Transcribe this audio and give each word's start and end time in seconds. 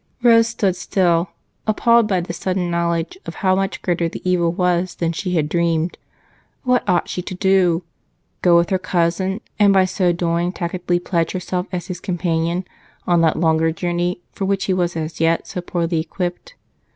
Rose 0.23 0.47
stood 0.47 0.75
still, 0.75 1.29
appalled 1.67 2.07
by 2.07 2.21
this 2.21 2.37
sudden 2.37 2.71
knowledge 2.71 3.19
of 3.27 3.35
how 3.45 3.53
much 3.55 3.83
greater 3.83 4.09
the 4.09 4.27
evil 4.27 4.51
was 4.51 4.95
than 4.95 5.11
she 5.11 5.35
had 5.35 5.47
dreamed. 5.47 5.99
What 6.63 6.83
ought 6.89 7.07
she 7.07 7.21
to 7.21 7.35
do? 7.35 7.83
Go 8.41 8.57
with 8.57 8.71
her 8.71 8.79
cousin, 8.79 9.41
and 9.59 9.71
by 9.71 9.85
so 9.85 10.11
doing 10.11 10.53
tacitly 10.53 10.97
pledge 10.97 11.33
herself 11.33 11.67
as 11.71 11.85
his 11.85 11.99
companion 11.99 12.65
on 13.05 13.21
that 13.21 13.37
longer 13.39 13.71
journey 13.71 14.21
for 14.31 14.45
which 14.45 14.65
he 14.65 14.73
was 14.73 14.95
as 14.97 15.19
yet 15.21 15.45
so 15.47 15.61
poorly 15.61 15.99
equipped? 15.99 16.55